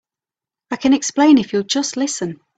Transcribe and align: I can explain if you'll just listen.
I 0.71 0.77
can 0.77 0.93
explain 0.93 1.37
if 1.37 1.53
you'll 1.53 1.61
just 1.61 1.95
listen. 1.95 2.39